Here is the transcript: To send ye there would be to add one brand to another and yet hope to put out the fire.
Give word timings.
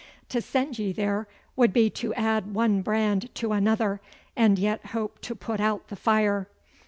To 0.29 0.41
send 0.41 0.79
ye 0.79 0.91
there 0.91 1.27
would 1.55 1.71
be 1.71 1.91
to 1.91 2.11
add 2.15 2.55
one 2.55 2.81
brand 2.81 3.29
to 3.35 3.51
another 3.51 4.01
and 4.35 4.57
yet 4.57 4.83
hope 4.87 5.19
to 5.21 5.35
put 5.35 5.59
out 5.59 5.89
the 5.89 5.95
fire. 5.95 6.49